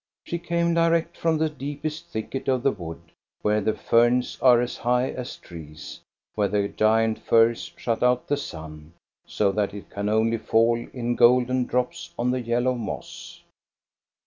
She 0.25 0.39
came 0.39 0.73
direct 0.73 1.15
from 1.15 1.37
the 1.37 1.47
deepest 1.47 2.07
thicket 2.07 2.47
of 2.47 2.63
the 2.63 2.71
wood, 2.71 3.11
where 3.43 3.61
the 3.61 3.75
ferns 3.75 4.35
are 4.41 4.59
as 4.59 4.77
high 4.77 5.11
as 5.11 5.37
trees, 5.37 5.99
where 6.33 6.47
the 6.47 6.67
giant 6.69 7.19
firs 7.19 7.71
shut 7.77 8.01
out 8.01 8.27
the 8.27 8.35
sun, 8.35 8.93
so 9.27 9.51
that 9.51 9.75
it 9.75 9.91
can 9.91 10.09
only 10.09 10.39
fall 10.39 10.79
in 10.91 11.15
golden 11.15 11.65
drops 11.65 12.15
on 12.17 12.31
the 12.31 12.41
yellow 12.41 12.73
moss. 12.73 13.43